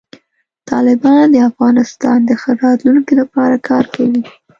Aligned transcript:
طالبان 0.69 1.23
د 1.31 1.37
افغانستان 1.49 2.17
د 2.25 2.31
ښه 2.41 2.51
راتلونکي 2.63 3.13
لپاره 3.21 3.55
کار 3.69 3.85
کوي. 3.95 4.21